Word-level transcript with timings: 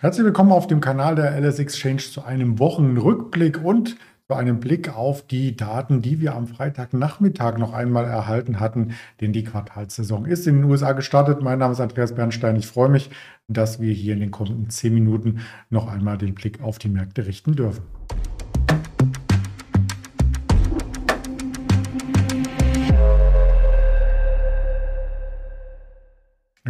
Herzlich 0.00 0.26
willkommen 0.26 0.52
auf 0.52 0.66
dem 0.66 0.82
Kanal 0.82 1.14
der 1.14 1.40
LS 1.40 1.58
Exchange 1.58 2.02
zu 2.02 2.22
einem 2.22 2.58
Wochenrückblick 2.58 3.64
und 3.64 3.96
zu 4.28 4.34
einem 4.34 4.60
Blick 4.60 4.94
auf 4.94 5.26
die 5.26 5.56
Daten, 5.56 6.02
die 6.02 6.20
wir 6.20 6.34
am 6.34 6.46
Freitagnachmittag 6.46 7.56
noch 7.56 7.72
einmal 7.72 8.04
erhalten 8.04 8.60
hatten, 8.60 8.92
denn 9.22 9.32
die 9.32 9.42
Quartalssaison 9.42 10.26
ist 10.26 10.46
in 10.46 10.56
den 10.56 10.64
USA 10.64 10.92
gestartet. 10.92 11.40
Mein 11.40 11.60
Name 11.60 11.72
ist 11.72 11.80
Andreas 11.80 12.14
Bernstein. 12.14 12.56
Ich 12.56 12.66
freue 12.66 12.90
mich, 12.90 13.08
dass 13.48 13.80
wir 13.80 13.94
hier 13.94 14.12
in 14.12 14.20
den 14.20 14.30
kommenden 14.30 14.68
zehn 14.68 14.92
Minuten 14.92 15.40
noch 15.70 15.90
einmal 15.90 16.18
den 16.18 16.34
Blick 16.34 16.60
auf 16.60 16.78
die 16.78 16.90
Märkte 16.90 17.26
richten 17.26 17.56
dürfen. 17.56 17.82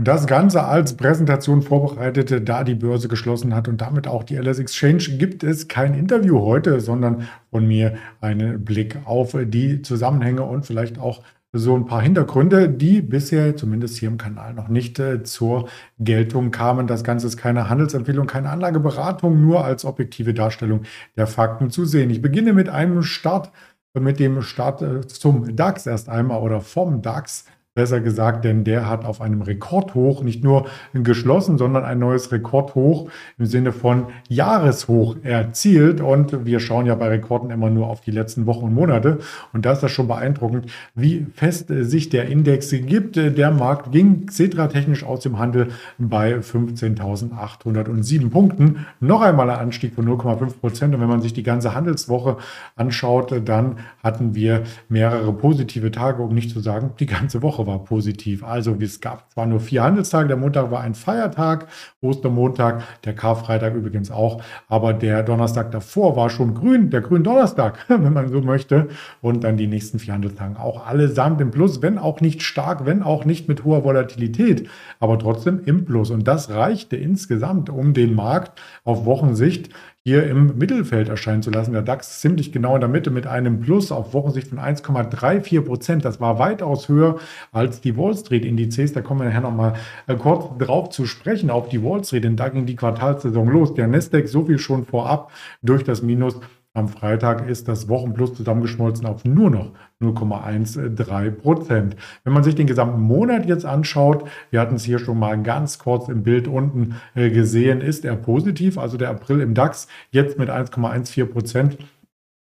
Das 0.07 0.29
Ganze 0.29 0.63
als 0.63 0.97
Präsentation 0.97 1.63
vorbereitet, 1.63 2.49
da 2.49 2.63
die 2.63 2.77
Börse 2.77 3.09
geschlossen 3.09 3.57
hat 3.57 3.67
und 3.67 3.81
damit 3.81 4.07
auch 4.07 4.23
die 4.23 4.37
LS 4.37 4.61
Exchange, 4.61 5.03
gibt 5.19 5.43
es 5.43 5.67
kein 5.67 5.95
Interview 5.95 6.43
heute, 6.43 6.81
sondern 6.81 7.27
von 7.51 7.67
mir 7.67 7.97
einen 8.21 8.65
Blick 8.65 9.01
auf 9.05 9.37
die 9.37 9.83
Zusammenhänge 9.83 10.45
und 10.45 10.65
vielleicht 10.65 11.01
auch 11.01 11.25
so 11.53 11.75
ein 11.75 11.87
paar 11.87 12.03
Hintergründe, 12.03 12.69
die 12.69 13.03
bisher 13.03 13.57
zumindest 13.57 13.99
hier 13.99 14.09
im 14.09 14.17
Kanal 14.17 14.55
noch 14.55 14.69
nicht 14.69 15.01
äh, 15.01 15.25
zur 15.25 15.69
Geltung 15.99 16.53
kamen. 16.53 16.87
Das 16.87 17.03
Ganze 17.03 17.27
ist 17.27 17.37
keine 17.37 17.69
Handelsempfehlung, 17.69 18.29
keine 18.29 18.51
Anlageberatung, 18.51 19.41
nur 19.41 19.65
als 19.65 19.85
objektive 19.85 20.35
Darstellung 20.35 20.83
der 21.17 21.27
Fakten 21.27 21.71
zu 21.71 21.85
sehen. 21.85 22.11
Ich 22.11 22.23
beginne 22.23 22.53
mit 22.53 22.69
einem 22.69 23.03
Start, 23.03 23.51
mit 23.93 24.21
dem 24.21 24.41
Start 24.43 24.83
äh, 24.83 25.01
zum 25.09 25.57
DAX 25.57 25.85
erst 25.85 26.09
einmal 26.09 26.43
oder 26.43 26.61
vom 26.61 27.03
DAX 27.03 27.47
besser 27.77 28.01
gesagt, 28.01 28.45
denn 28.45 28.65
der 28.65 28.89
hat 28.89 29.05
auf 29.05 29.21
einem 29.21 29.43
Rekordhoch 29.43 30.23
nicht 30.23 30.43
nur 30.43 30.67
geschlossen, 30.95 31.59
sondern 31.59 31.85
ein 31.85 31.99
neues 31.99 32.33
Rekordhoch 32.33 33.09
im 33.39 33.47
Sinne 33.47 33.71
von 33.71 34.07
Jahreshoch 34.29 35.17
erzielt. 35.23 36.01
Und 36.01 36.47
wir 36.47 36.59
schauen 36.59 36.87
ja 36.87 36.95
bei 36.95 37.09
Rekorden 37.09 37.51
immer 37.51 37.71
nur 37.71 37.89
auf 37.89 38.01
die 38.01 38.11
letzten 38.11 38.47
Wochen 38.47 38.65
und 38.65 38.75
Monate. 38.75 39.19
Und 39.53 39.67
da 39.67 39.73
ist 39.73 39.83
das 39.83 39.93
schon 39.93 40.09
beeindruckend, 40.09 40.67
wie 40.95 41.27
fest 41.35 41.67
sich 41.69 42.09
der 42.09 42.29
Index 42.29 42.71
gibt. 42.71 43.17
Der 43.17 43.51
Markt 43.51 43.93
ging 43.93 44.27
Cetra-technisch 44.31 45.05
aus 45.05 45.21
dem 45.21 45.39
Handel 45.39 45.69
bei 45.99 46.39
15.807 46.39 48.31
Punkten. 48.31 48.87
Noch 49.01 49.21
einmal 49.21 49.51
ein 49.51 49.59
Anstieg 49.59 49.95
von 49.95 50.09
0,5 50.09 50.61
Prozent. 50.61 50.95
Und 50.95 51.03
wenn 51.03 51.09
man 51.09 51.21
sich 51.21 51.35
die 51.35 51.43
ganze 51.43 51.75
Handelswoche 51.75 52.39
anschaut, 52.75 53.43
dann 53.45 53.77
hatten 54.03 54.35
wir 54.35 54.63
mehrere 54.89 55.35
positive 55.35 55.91
Tage, 55.91 56.23
um 56.23 56.35
nicht 56.35 56.51
zu 56.51 56.61
sagen, 56.61 56.93
die 56.99 57.07
ganze 57.07 57.43
Woche 57.43 57.66
war 57.67 57.85
positiv. 57.85 58.45
Also 58.45 58.77
es 58.81 59.01
gab 59.01 59.31
zwar 59.33 59.47
nur 59.47 59.61
vier 59.61 59.83
Handelstage, 59.83 60.29
der 60.29 60.37
Montag 60.37 60.71
war 60.71 60.81
ein 60.81 60.95
Feiertag, 60.95 61.67
Ostermontag, 62.01 62.83
der 63.05 63.15
Karfreitag 63.15 63.75
übrigens 63.75 64.11
auch, 64.11 64.43
aber 64.69 64.93
der 64.93 65.23
Donnerstag 65.23 65.71
davor 65.71 66.17
war 66.17 66.31
schon 66.31 66.55
grün, 66.55 66.91
der 66.91 67.01
Gründonnerstag, 67.01 67.85
wenn 67.89 68.13
man 68.13 68.29
so 68.29 68.41
möchte. 68.41 68.89
Und 69.21 69.45
dann 69.45 69.57
die 69.57 69.67
nächsten 69.67 69.99
vier 69.99 70.15
Handelstage 70.15 70.59
auch 70.59 70.87
allesamt 70.87 71.41
im 71.41 71.51
Plus, 71.51 71.83
wenn 71.83 71.99
auch 71.99 72.21
nicht 72.21 72.43
stark, 72.43 72.87
wenn 72.87 73.03
auch 73.03 73.25
nicht 73.25 73.49
mit 73.49 73.65
hoher 73.65 73.85
Volatilität, 73.85 74.69
aber 75.01 75.19
trotzdem 75.19 75.61
im 75.65 75.85
Plus. 75.85 76.11
Und 76.11 76.27
das 76.29 76.51
reichte 76.51 76.97
insgesamt, 76.97 77.71
um 77.71 77.95
den 77.95 78.15
Markt 78.15 78.61
auf 78.85 79.05
Wochensicht 79.05 79.71
hier 80.07 80.25
im 80.29 80.57
Mittelfeld 80.57 81.09
erscheinen 81.09 81.43
zu 81.43 81.51
lassen. 81.51 81.73
Der 81.73 81.83
DAX 81.83 82.21
ziemlich 82.21 82.53
genau 82.53 82.77
in 82.77 82.81
der 82.81 82.89
Mitte 82.89 83.11
mit 83.11 83.27
einem 83.27 83.59
Plus 83.59 83.91
auf 83.91 84.15
Wochensicht 84.15 84.47
von 84.47 84.61
1,34 84.61 85.63
Prozent. 85.63 86.05
Das 86.05 86.21
war 86.21 86.39
weitaus 86.39 86.89
höher 86.89 87.17
als 87.51 87.81
die 87.81 87.97
Wall 87.97 88.17
Street 88.17 88.45
Indizes. 88.45 88.93
Da 88.93 89.01
kommen 89.01 89.23
wir 89.23 89.27
nachher 89.27 89.41
nochmal 89.41 89.75
äh, 90.07 90.15
kurz 90.15 90.47
drauf 90.59 90.91
zu 90.91 91.07
sprechen 91.07 91.51
auf 91.51 91.71
die 91.71 91.83
Wall 91.83 92.05
Street, 92.05 92.23
denn 92.23 92.37
da 92.37 92.51
ging 92.51 92.67
die 92.67 92.77
Quartalssaison 92.77 93.49
los. 93.49 93.75
Der 93.75 93.89
Nasdaq 93.89 94.29
so 94.29 94.45
viel 94.45 94.61
schon 94.61 94.85
vorab 94.85 95.33
durch 95.61 95.83
das 95.83 96.03
Minus 96.03 96.39
am 96.77 96.89
Freitag 96.89 97.49
ist 97.49 97.69
das 97.69 97.89
Wochenplus 97.89 98.35
zusammengeschmolzen 98.35 99.07
auf 99.07 99.25
nur 99.25 99.51
noch 99.51 99.73
0,13 100.03 101.31
Prozent. 101.31 101.97
Wenn 102.23 102.35
man 102.35 102.45
sich 102.45 102.55
den 102.55 102.67
gesamten 102.67 103.01
Monat 103.01 103.47
jetzt 103.47 103.65
anschaut, 103.65 104.29
wir 104.51 104.61
hatten 104.61 104.75
es 104.75 104.85
hier 104.85 104.99
schon 104.99 105.19
mal 105.19 105.43
ganz 105.43 105.79
kurz 105.79 106.09
im 106.09 106.23
Bild 106.23 106.49
unten 106.49 106.97
äh, 107.15 107.31
gesehen, 107.31 107.81
ist 107.81 108.05
er 108.05 108.15
positiv, 108.15 108.77
also 108.77 108.99
der 108.99 109.09
April 109.09 109.41
im 109.41 109.55
DAX 109.55 109.89
jetzt 110.11 110.39
mit 110.39 110.51
1,14 110.51 111.25
Prozent 111.25 111.79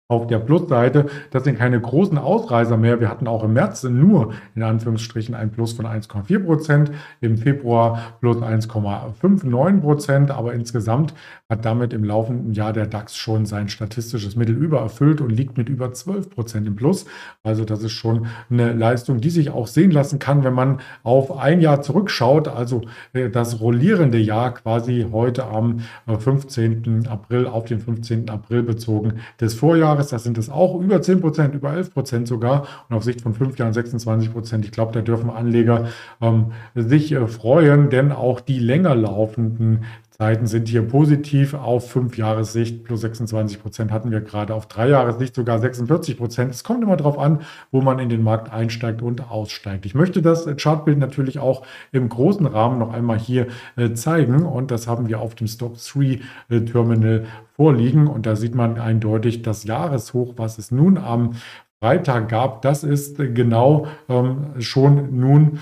auf 0.09 0.29
der 0.29 0.39
Plusseite. 0.39 1.07
Das 1.33 1.43
sind 1.43 1.59
keine 1.59 1.81
großen 1.81 2.17
Ausreißer 2.17 2.77
mehr. 2.77 3.01
Wir 3.01 3.11
hatten 3.11 3.27
auch 3.27 3.43
im 3.43 3.55
März 3.55 3.83
nur 3.83 4.35
in 4.55 4.63
Anführungsstrichen 4.63 5.35
ein 5.35 5.51
Plus 5.51 5.73
von 5.73 5.85
1,4 5.85 6.45
Prozent, 6.45 6.93
im 7.21 7.37
Februar 7.39 8.15
plus 8.21 8.37
1,59 8.37 9.81
Prozent. 9.81 10.31
Aber 10.31 10.55
insgesamt 10.55 11.13
hat 11.49 11.65
damit 11.65 11.93
im 11.93 12.05
laufenden 12.05 12.53
Jahr 12.53 12.73
der 12.73 12.87
DAX 12.87 13.17
schon 13.17 13.47
sein 13.47 13.69
statistisches 13.69 14.37
Mittel 14.37 14.57
übererfüllt 14.57 15.21
und 15.21 15.31
liegt 15.31 15.59
mit 15.59 15.69
über 15.69 15.93
12 15.93 16.31
Prozent 16.31 16.69
im 16.69 16.77
Plus. 16.77 17.07
Also 17.43 17.65
das 17.65 17.83
ist 17.83 17.93
schon 17.93 18.27
eine 18.49 18.75
Leistung, 18.75 19.21
die 19.21 19.31
sich 19.31 19.51
auch 19.51 19.67
sehen 19.67 19.91
lassen 19.91 20.21
kann, 20.21 20.45
wenn 20.45 20.55
man 20.55 20.79
auf 21.03 21.37
ein 21.37 21.61
Jahr 21.61 21.83
zurückschaut. 21.83 22.47
Also 22.47 22.83
äh, 23.13 23.29
das 23.29 23.61
rollierende 23.61 24.19
Jahr 24.19 24.55
quasi 24.55 25.07
heute 25.11 25.47
am 25.47 25.81
15. 26.07 27.09
April 27.09 27.49
auf 27.49 27.65
den 27.65 27.81
15. 27.81 28.31
April 28.31 28.63
bezogen 28.63 29.15
des 29.41 29.55
Vorjahres. 29.55 29.96
Jahres, 29.97 30.11
da 30.11 30.19
sind 30.19 30.39
es 30.39 30.51
auch 30.51 30.79
über 30.81 31.01
10 31.03 31.21
Prozent, 31.21 31.55
über 31.55 31.73
11 31.73 31.93
Prozent 31.93 32.29
sogar 32.29 32.67
und 32.89 32.97
auf 32.97 33.05
Sicht 33.05 33.21
von 33.23 33.35
fünf 33.35 33.59
Jahren 33.59 33.73
26 33.73 34.33
Prozent. 34.33 34.65
Ich 34.65 34.71
glaube, 34.71 34.93
da 34.93 35.01
dürfen 35.01 35.31
Anleger 35.31 35.89
ähm, 36.21 36.53
sich 36.75 37.13
äh, 37.13 37.27
freuen, 37.27 37.91
denn 37.91 38.13
auch 38.13 38.41
die 38.41 38.59
länger 38.59 38.95
laufenden 38.95 39.85
Zeiten 40.19 40.47
sind 40.47 40.69
hier 40.69 40.81
positiv 40.81 41.53
auf 41.53 41.91
fünf 41.91 42.17
Jahressicht 42.17 42.85
plus 42.85 43.03
26 43.03 43.61
Prozent 43.61 43.93
hatten 43.93 44.11
wir 44.11 44.23
gerade 44.23 44.55
auf 44.55 44.67
drei 44.67 44.89
Jahressicht 44.89 45.35
sogar 45.35 45.59
46 45.59 46.17
Prozent. 46.17 46.55
Es 46.55 46.65
kommt 46.65 46.83
immer 46.83 46.97
darauf 46.97 47.19
an, 47.19 47.43
wo 47.71 47.83
man 47.83 47.99
in 47.99 48.09
den 48.09 48.23
Markt 48.23 48.51
einsteigt 48.51 49.03
und 49.03 49.31
aussteigt. 49.31 49.85
Ich 49.85 49.95
möchte 49.95 50.23
das 50.23 50.49
Chartbild 50.57 50.97
natürlich 50.97 51.39
auch 51.39 51.67
im 51.93 52.09
großen 52.09 52.47
Rahmen 52.47 52.79
noch 52.79 52.95
einmal 52.95 53.19
hier 53.19 53.49
äh, 53.77 53.93
zeigen 53.93 54.47
und 54.47 54.71
das 54.71 54.87
haben 54.87 55.07
wir 55.09 55.21
auf 55.21 55.35
dem 55.35 55.49
Stock 55.49 55.75
3 55.77 56.21
äh, 56.49 56.61
Terminal 56.63 57.27
vorliegen 57.55 58.07
und 58.07 58.25
da 58.25 58.37
sieht 58.37 58.55
man 58.55 58.81
eindeutig 58.81 59.43
das 59.43 59.65
Jahreshoch, 59.65 60.33
was 60.39 60.57
es 60.57 60.71
nun 60.71 60.97
am 60.97 61.35
Freitag 61.79 62.31
gab. 62.31 62.63
Das 62.63 62.85
ist 62.85 63.19
genau 63.19 63.87
ähm, 64.09 64.55
schon 64.61 65.19
nun 65.19 65.59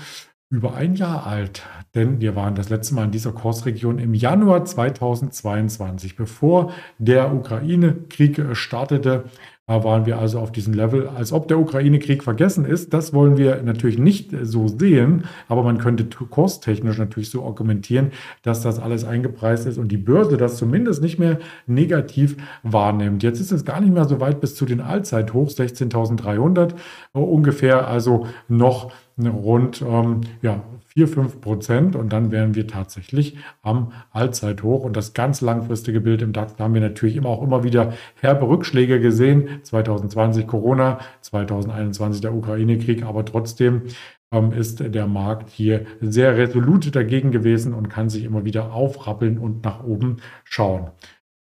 über 0.49 0.75
ein 0.75 0.95
Jahr 0.95 1.25
alt, 1.25 1.63
denn 1.95 2.21
wir 2.21 2.35
waren 2.35 2.55
das 2.55 2.69
letzte 2.69 2.93
Mal 2.93 3.05
in 3.05 3.11
dieser 3.11 3.31
Kursregion 3.31 3.97
im 3.97 4.13
Januar 4.13 4.63
2022, 4.63 6.15
bevor 6.15 6.71
der 6.99 7.33
Ukraine-Krieg 7.33 8.55
startete. 8.55 9.25
Da 9.67 9.83
waren 9.83 10.05
wir 10.05 10.19
also 10.19 10.37
auf 10.37 10.51
diesem 10.51 10.75
Level, 10.75 11.07
als 11.07 11.33
ob 11.33 11.47
der 11.47 11.57
Ukraine-Krieg 11.57 12.21
vergessen 12.21 12.65
ist. 12.65 12.93
Das 12.93 13.15
wollen 13.15 13.35
wir 13.35 13.63
natürlich 13.63 13.97
nicht 13.97 14.29
so 14.43 14.67
sehen, 14.67 15.23
aber 15.47 15.63
man 15.63 15.79
könnte 15.79 16.05
kurstechnisch 16.05 16.99
natürlich 16.99 17.31
so 17.31 17.43
argumentieren, 17.43 18.11
dass 18.43 18.61
das 18.61 18.77
alles 18.77 19.05
eingepreist 19.05 19.65
ist 19.65 19.79
und 19.79 19.91
die 19.91 19.97
Börse 19.97 20.37
das 20.37 20.57
zumindest 20.57 21.01
nicht 21.01 21.17
mehr 21.17 21.39
negativ 21.65 22.37
wahrnimmt. 22.61 23.23
Jetzt 23.23 23.39
ist 23.39 23.51
es 23.51 23.65
gar 23.65 23.81
nicht 23.81 23.91
mehr 23.91 24.05
so 24.05 24.19
weit 24.19 24.39
bis 24.39 24.53
zu 24.53 24.65
den 24.65 24.81
Allzeithochs, 24.81 25.57
16.300 25.57 26.75
ungefähr, 27.13 27.87
also 27.87 28.27
noch 28.47 28.91
rund 29.17 29.81
ähm, 29.81 30.21
ja, 30.43 30.61
4, 30.97 31.09
5 31.09 31.41
Prozent 31.41 31.95
und 31.97 32.13
dann 32.13 32.31
wären 32.31 32.55
wir 32.55 32.67
tatsächlich 32.67 33.37
am 33.61 33.91
Allzeithoch. 34.11 34.83
Und 34.83 34.95
das 34.95 35.13
ganz 35.13 35.41
langfristige 35.41 35.99
Bild 35.99 36.21
im 36.21 36.31
DAX, 36.31 36.55
da 36.55 36.63
haben 36.63 36.73
wir 36.73 36.79
natürlich 36.79 37.17
immer 37.17 37.29
auch 37.29 37.43
immer 37.43 37.65
wieder 37.65 37.93
herbe 38.21 38.47
Rückschläge 38.47 39.01
gesehen. 39.01 39.59
2020 39.63 40.47
Corona, 40.47 40.99
2021 41.19 42.21
der 42.21 42.33
Ukraine-Krieg, 42.33 43.03
aber 43.03 43.25
trotzdem 43.25 43.83
ähm, 44.31 44.53
ist 44.53 44.79
der 44.79 45.07
Markt 45.07 45.49
hier 45.49 45.85
sehr 45.99 46.37
resolut 46.37 46.95
dagegen 46.95 47.31
gewesen 47.31 47.73
und 47.73 47.89
kann 47.89 48.09
sich 48.09 48.23
immer 48.23 48.45
wieder 48.45 48.71
aufrappeln 48.71 49.37
und 49.37 49.65
nach 49.65 49.83
oben 49.83 50.17
schauen. 50.45 50.91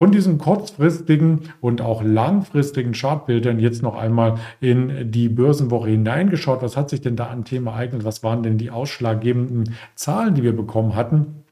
Von 0.03 0.11
diesen 0.11 0.37
kurzfristigen 0.37 1.43
und 1.61 1.81
auch 1.81 2.03
langfristigen 2.03 2.91
Chartbildern 2.91 3.57
jetzt 3.57 3.81
noch 3.81 3.95
einmal 3.95 4.35
in 4.59 5.09
die 5.13 5.29
Börsenwoche 5.29 5.91
hineingeschaut. 5.91 6.61
Was 6.61 6.75
hat 6.75 6.89
sich 6.89 6.99
denn 6.99 7.15
da 7.15 7.27
an 7.27 7.45
Themen 7.45 7.67
ereignet? 7.67 8.03
Was 8.03 8.21
waren 8.21 8.43
denn 8.43 8.57
die 8.57 8.69
ausschlaggebenden 8.69 9.75
Zahlen, 9.95 10.35
die 10.35 10.43
wir 10.43 10.53
bekommen 10.53 10.97
hatten? 10.97 11.42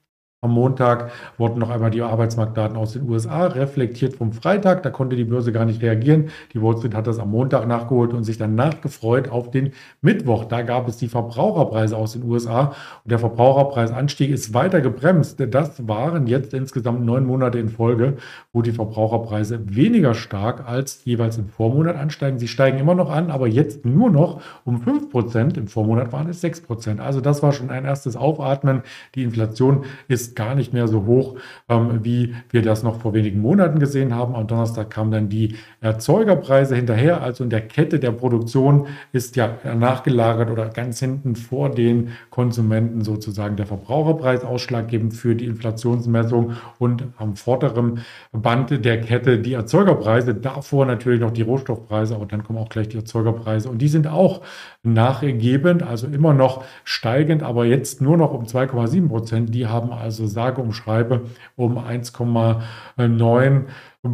Am 0.44 0.54
Montag 0.54 1.12
wurden 1.38 1.60
noch 1.60 1.70
einmal 1.70 1.92
die 1.92 2.02
Arbeitsmarktdaten 2.02 2.76
aus 2.76 2.94
den 2.94 3.08
USA 3.08 3.46
reflektiert 3.46 4.16
vom 4.16 4.34
Freitag. 4.34 4.82
Da 4.82 4.90
konnte 4.90 5.16
die 5.16 5.26
Börse 5.26 5.52
gar 5.52 5.66
nicht 5.66 5.84
reagieren. 5.84 6.32
Die 6.52 6.64
Wall 6.64 6.76
Street 6.76 6.96
hat 6.96 7.06
das 7.06 7.20
am 7.20 7.30
Montag 7.30 7.68
nachgeholt 7.68 8.12
und 8.12 8.24
sich 8.24 8.40
dann 8.40 8.56
nachgefreut 8.56 9.30
auf 9.30 9.52
den 9.52 9.74
Mittwoch. 10.02 10.46
Da 10.46 10.64
gab 10.64 10.88
es 10.88 10.98
die 10.98 11.10
Verbraucherpreise 11.10 11.96
aus 11.96 12.14
den 12.14 12.24
USA 12.24 12.74
und 13.04 13.12
der 13.12 13.20
Verbraucherpreisanstieg 13.20 14.32
ist 14.32 14.56
weiter 14.56 14.82
gebremst. 14.82 15.40
Das 15.52 15.88
waren 15.88 16.26
jetzt 16.26 16.56
insgesamt 16.56 17.06
neun 17.06 17.28
Monate 17.28 17.60
in 17.60 17.70
Folge, 17.70 18.18
wo 18.52 18.64
die 18.64 18.72
Verbraucherpreise 18.72 19.76
weniger 19.76 20.16
stark 20.16 20.68
als 20.68 21.06
jeweils 21.06 21.38
im 21.38 21.50
Vormonat 21.50 21.98
ansteigen. 21.98 22.40
Sie 22.40 22.48
steigen 22.48 22.80
immer 22.80 22.96
noch 22.96 23.12
an, 23.12 23.30
aber 23.30 23.46
jetzt 23.46 23.86
nur 23.86 24.10
noch 24.10 24.42
um 24.66 24.82
5 24.82 25.12
Prozent. 25.12 25.56
Im 25.60 25.68
Vormonat 25.68 26.12
waren 26.12 26.28
es 26.28 26.42
6 26.42 26.62
Prozent. 26.62 27.00
Also 27.00 27.22
das 27.22 27.44
war 27.44 27.54
schon 27.54 27.70
ein 27.70 27.86
erstes 27.86 28.16
Aufatmen. 28.16 28.82
Die 29.14 29.22
Inflation 29.22 29.86
ist 30.08 30.31
ist 30.32 30.36
gar 30.36 30.56
nicht 30.56 30.74
mehr 30.74 30.88
so 30.88 31.06
hoch, 31.06 31.36
ähm, 31.70 32.00
wie 32.04 32.36
wir 32.50 32.62
das 32.62 32.84
noch 32.84 33.02
vor 33.02 33.14
wenigen 33.14 33.42
Monaten 33.42 33.80
gesehen 33.80 34.16
haben. 34.16 34.36
Am 34.36 34.48
Donnerstag 34.48 34.90
kamen 34.90 35.12
dann 35.12 35.30
die 35.30 35.56
Erzeugerpreise 35.82 36.76
hinterher. 36.76 37.22
Also 37.22 37.44
in 37.44 37.50
der 37.50 37.62
Kette 37.62 38.00
der 38.00 38.12
Produktion 38.12 38.88
ist 39.12 39.36
ja 39.36 39.58
nachgelagert 39.76 40.50
oder 40.50 40.70
ganz 40.70 41.00
hinten 41.00 41.36
vor 41.36 41.70
den 41.70 42.10
Konsumenten 42.30 43.04
sozusagen 43.04 43.56
der 43.56 43.66
Verbraucherpreis 43.66 44.44
ausschlaggebend 44.44 45.14
für 45.14 45.36
die 45.36 45.46
Inflationsmessung 45.46 46.54
und 46.80 47.06
am 47.18 47.36
vorderen 47.36 48.02
Band 48.32 48.86
der 48.86 49.02
Kette 49.02 49.40
die 49.40 49.54
Erzeugerpreise. 49.54 50.36
Davor 50.36 50.86
natürlich 50.86 51.20
noch 51.20 51.32
die 51.32 51.42
Rohstoffpreise, 51.42 52.16
aber 52.16 52.26
dann 52.26 52.44
kommen 52.44 52.60
auch 52.60 52.70
gleich 52.70 52.90
die 52.90 52.98
Erzeugerpreise 52.98 53.70
und 53.70 53.80
die 53.80 53.88
sind 53.88 54.08
auch 54.08 54.42
nachgebend, 54.84 55.84
also 55.84 56.08
immer 56.08 56.34
noch 56.34 56.64
steigend, 56.84 57.44
aber 57.44 57.66
jetzt 57.66 58.02
nur 58.02 58.18
noch 58.18 58.34
um 58.34 58.46
2,7 58.46 59.08
Prozent. 59.08 59.54
Die 59.54 59.68
haben 59.68 59.92
also 59.92 60.21
sage 60.28 60.62
und 60.62 60.74
schreibe 60.74 61.22
um 61.56 61.78
1,9 61.78 63.66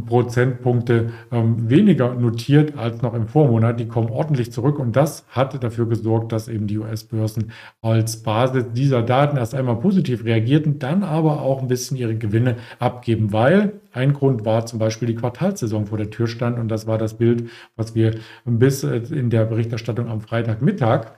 Prozentpunkte 0.05 1.13
ähm, 1.31 1.69
weniger 1.69 2.13
notiert 2.13 2.77
als 2.77 3.01
noch 3.01 3.13
im 3.13 3.29
Vormonat. 3.29 3.79
Die 3.79 3.87
kommen 3.87 4.09
ordentlich 4.09 4.51
zurück 4.51 4.79
und 4.79 4.97
das 4.97 5.25
hat 5.29 5.63
dafür 5.63 5.87
gesorgt, 5.87 6.33
dass 6.33 6.49
eben 6.49 6.67
die 6.67 6.77
US-Börsen 6.77 7.51
als 7.81 8.21
Basis 8.21 8.65
dieser 8.73 9.01
Daten 9.01 9.37
erst 9.37 9.55
einmal 9.55 9.77
positiv 9.77 10.25
reagierten, 10.25 10.79
dann 10.79 11.03
aber 11.03 11.41
auch 11.41 11.61
ein 11.61 11.69
bisschen 11.69 11.95
ihre 11.95 12.15
Gewinne 12.15 12.57
abgeben, 12.79 13.31
weil 13.31 13.79
ein 13.93 14.11
Grund 14.11 14.43
war 14.43 14.65
zum 14.65 14.77
Beispiel 14.77 15.07
die 15.07 15.15
Quartalsaison 15.15 15.85
vor 15.85 15.97
der 15.97 16.09
Tür 16.09 16.27
stand 16.27 16.59
und 16.59 16.67
das 16.67 16.85
war 16.85 16.97
das 16.97 17.13
Bild, 17.13 17.49
was 17.77 17.95
wir 17.95 18.15
bis 18.43 18.83
äh, 18.83 18.97
in 18.97 19.29
der 19.29 19.45
Berichterstattung 19.45 20.09
am 20.09 20.19
Freitagmittag 20.19 21.13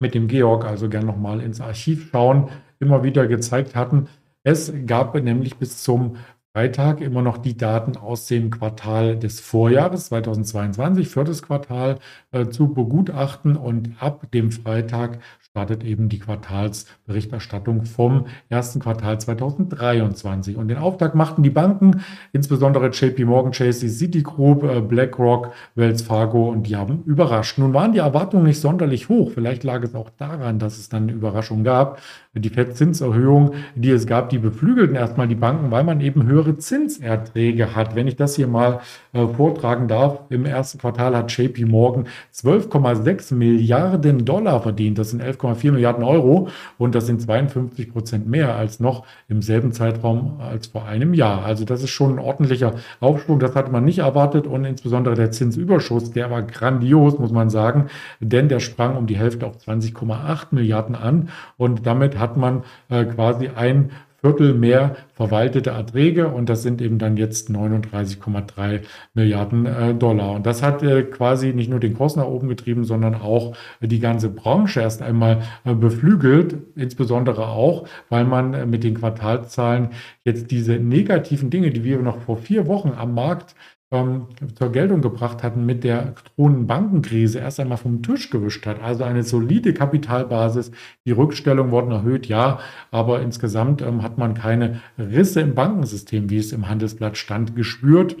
mit 0.00 0.14
dem 0.14 0.28
Georg, 0.28 0.64
also 0.64 0.88
gern 0.88 1.04
nochmal 1.04 1.40
ins 1.40 1.60
Archiv 1.60 2.08
schauen, 2.10 2.48
immer 2.80 3.02
wieder 3.02 3.26
gezeigt 3.26 3.74
hatten. 3.74 4.08
Es 4.42 4.72
gab 4.86 5.14
nämlich 5.14 5.56
bis 5.56 5.82
zum 5.82 6.16
Freitag 6.54 7.00
immer 7.00 7.22
noch 7.22 7.38
die 7.38 7.56
Daten 7.56 7.96
aus 7.96 8.26
dem 8.26 8.50
Quartal 8.50 9.18
des 9.18 9.38
Vorjahres 9.40 10.06
2022, 10.06 11.08
viertes 11.08 11.42
Quartal, 11.42 11.98
äh, 12.32 12.46
zu 12.48 12.72
begutachten 12.72 13.56
und 13.56 14.02
ab 14.02 14.30
dem 14.32 14.50
Freitag 14.50 15.20
startet 15.58 15.82
eben 15.82 16.08
die 16.08 16.20
Quartalsberichterstattung 16.20 17.84
vom 17.84 18.26
ersten 18.48 18.78
Quartal 18.78 19.18
2023. 19.18 20.56
Und 20.56 20.68
den 20.68 20.78
Auftakt 20.78 21.16
machten 21.16 21.42
die 21.42 21.50
Banken, 21.50 22.02
insbesondere 22.32 22.90
JP 22.90 23.24
Morgan 23.24 23.50
Chase, 23.50 23.88
Citigroup, 23.88 24.62
äh, 24.62 24.80
BlackRock, 24.80 25.50
Wells 25.74 26.02
Fargo 26.02 26.48
und 26.48 26.68
die 26.68 26.76
haben 26.76 27.02
überrascht. 27.06 27.58
Nun 27.58 27.74
waren 27.74 27.92
die 27.92 27.98
Erwartungen 27.98 28.44
nicht 28.44 28.60
sonderlich 28.60 29.08
hoch. 29.08 29.32
Vielleicht 29.34 29.64
lag 29.64 29.82
es 29.82 29.96
auch 29.96 30.10
daran, 30.10 30.60
dass 30.60 30.78
es 30.78 30.88
dann 30.90 31.04
eine 31.04 31.12
Überraschung 31.12 31.64
gab. 31.64 32.00
Die 32.34 32.50
Fettzinserhöhung, 32.50 33.54
die 33.74 33.90
es 33.90 34.06
gab, 34.06 34.28
die 34.28 34.38
beflügelten 34.38 34.94
erstmal 34.94 35.26
die 35.26 35.34
Banken, 35.34 35.72
weil 35.72 35.82
man 35.82 36.00
eben 36.00 36.24
höhere 36.24 36.56
Zinserträge 36.56 37.74
hat. 37.74 37.96
Wenn 37.96 38.06
ich 38.06 38.14
das 38.14 38.36
hier 38.36 38.46
mal 38.46 38.78
äh, 39.12 39.26
vortragen 39.26 39.88
darf, 39.88 40.20
im 40.30 40.46
ersten 40.46 40.78
Quartal 40.78 41.16
hat 41.16 41.36
JP 41.36 41.64
Morgan 41.64 42.06
12,6 42.32 43.34
Milliarden 43.34 44.24
Dollar 44.24 44.62
verdient. 44.62 44.98
Das 44.98 45.10
sind 45.10 45.20
11,4 45.54 45.72
Milliarden 45.72 46.04
Euro 46.04 46.48
und 46.78 46.94
das 46.94 47.06
sind 47.06 47.20
52 47.20 47.92
Prozent 47.92 48.28
mehr 48.28 48.54
als 48.54 48.80
noch 48.80 49.04
im 49.28 49.42
selben 49.42 49.72
Zeitraum 49.72 50.40
als 50.40 50.68
vor 50.68 50.86
einem 50.86 51.14
Jahr. 51.14 51.44
Also 51.44 51.64
das 51.64 51.82
ist 51.82 51.90
schon 51.90 52.14
ein 52.14 52.18
ordentlicher 52.18 52.74
Aufschwung. 53.00 53.38
Das 53.38 53.54
hatte 53.54 53.70
man 53.70 53.84
nicht 53.84 53.98
erwartet 53.98 54.46
und 54.46 54.64
insbesondere 54.64 55.14
der 55.14 55.30
Zinsüberschuss, 55.30 56.10
der 56.12 56.30
war 56.30 56.42
grandios, 56.42 57.18
muss 57.18 57.32
man 57.32 57.50
sagen, 57.50 57.88
denn 58.20 58.48
der 58.48 58.60
sprang 58.60 58.96
um 58.96 59.06
die 59.06 59.16
Hälfte 59.16 59.46
auf 59.46 59.56
20,8 59.58 60.46
Milliarden 60.50 60.94
an 60.94 61.28
und 61.56 61.86
damit 61.86 62.18
hat 62.18 62.36
man 62.36 62.62
äh, 62.88 63.04
quasi 63.04 63.48
ein 63.54 63.90
Viertel 64.20 64.54
mehr 64.54 64.96
verwaltete 65.14 65.70
Erträge 65.70 66.26
und 66.26 66.48
das 66.48 66.64
sind 66.64 66.82
eben 66.82 66.98
dann 66.98 67.16
jetzt 67.16 67.50
39,3 67.50 68.80
Milliarden 69.14 69.66
äh, 69.66 69.94
Dollar. 69.94 70.32
Und 70.32 70.44
das 70.44 70.60
hat 70.60 70.82
äh, 70.82 71.04
quasi 71.04 71.52
nicht 71.52 71.70
nur 71.70 71.78
den 71.78 71.94
Kurs 71.94 72.16
nach 72.16 72.26
oben 72.26 72.48
getrieben, 72.48 72.84
sondern 72.84 73.14
auch 73.14 73.54
die 73.80 74.00
ganze 74.00 74.28
Branche 74.28 74.80
erst 74.80 75.02
einmal 75.02 75.42
äh, 75.64 75.72
beflügelt, 75.72 76.56
insbesondere 76.74 77.46
auch, 77.46 77.86
weil 78.08 78.24
man 78.24 78.54
äh, 78.54 78.66
mit 78.66 78.82
den 78.82 78.94
Quartalzahlen 78.94 79.90
jetzt 80.24 80.50
diese 80.50 80.74
negativen 80.80 81.50
Dinge, 81.50 81.70
die 81.70 81.84
wir 81.84 81.98
noch 81.98 82.20
vor 82.20 82.38
vier 82.38 82.66
Wochen 82.66 82.92
am 82.96 83.14
Markt 83.14 83.54
ähm, 83.90 84.26
zur 84.54 84.70
Geltung 84.70 85.00
gebracht 85.00 85.42
hatten, 85.42 85.64
mit 85.64 85.82
der 85.84 86.14
drohenden 86.36 86.66
Bankenkrise 86.66 87.38
erst 87.38 87.58
einmal 87.60 87.78
vom 87.78 88.02
Tisch 88.02 88.30
gewischt 88.30 88.66
hat. 88.66 88.82
Also 88.82 89.04
eine 89.04 89.22
solide 89.22 89.72
Kapitalbasis. 89.72 90.70
Die 91.06 91.12
Rückstellungen 91.12 91.72
wurden 91.72 91.90
erhöht, 91.90 92.26
ja, 92.26 92.60
aber 92.90 93.22
insgesamt 93.22 93.80
ähm, 93.82 94.02
hat 94.02 94.18
man 94.18 94.34
keine 94.34 94.80
Risse 94.98 95.40
im 95.40 95.54
Bankensystem, 95.54 96.28
wie 96.30 96.38
es 96.38 96.52
im 96.52 96.68
Handelsblatt 96.68 97.16
stand, 97.16 97.56
gespürt. 97.56 98.16